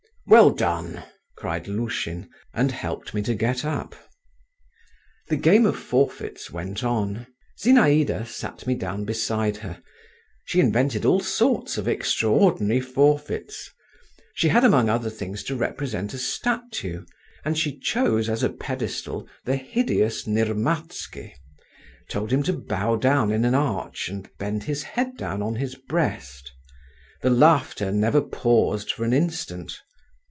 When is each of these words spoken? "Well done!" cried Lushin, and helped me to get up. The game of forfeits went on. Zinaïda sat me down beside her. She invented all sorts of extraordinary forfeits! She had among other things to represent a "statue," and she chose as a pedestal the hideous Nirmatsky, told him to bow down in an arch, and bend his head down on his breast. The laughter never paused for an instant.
"Well 0.27 0.51
done!" 0.51 1.03
cried 1.35 1.67
Lushin, 1.67 2.29
and 2.53 2.71
helped 2.71 3.13
me 3.13 3.21
to 3.23 3.33
get 3.33 3.65
up. 3.65 3.95
The 5.27 5.35
game 5.35 5.65
of 5.65 5.77
forfeits 5.77 6.49
went 6.49 6.85
on. 6.85 7.27
Zinaïda 7.61 8.25
sat 8.27 8.65
me 8.65 8.75
down 8.75 9.03
beside 9.03 9.57
her. 9.57 9.83
She 10.45 10.61
invented 10.61 11.03
all 11.03 11.19
sorts 11.19 11.77
of 11.77 11.85
extraordinary 11.85 12.79
forfeits! 12.79 13.69
She 14.33 14.47
had 14.47 14.63
among 14.63 14.87
other 14.89 15.09
things 15.09 15.43
to 15.45 15.55
represent 15.55 16.13
a 16.13 16.17
"statue," 16.17 17.03
and 17.43 17.57
she 17.57 17.77
chose 17.77 18.29
as 18.29 18.41
a 18.41 18.49
pedestal 18.49 19.27
the 19.43 19.57
hideous 19.57 20.27
Nirmatsky, 20.27 21.33
told 22.09 22.31
him 22.31 22.43
to 22.43 22.53
bow 22.53 22.95
down 22.95 23.31
in 23.33 23.43
an 23.43 23.55
arch, 23.55 24.07
and 24.07 24.29
bend 24.37 24.63
his 24.63 24.83
head 24.83 25.17
down 25.17 25.41
on 25.41 25.55
his 25.55 25.75
breast. 25.75 26.53
The 27.21 27.31
laughter 27.31 27.91
never 27.91 28.21
paused 28.21 28.93
for 28.93 29.03
an 29.03 29.11
instant. 29.11 29.81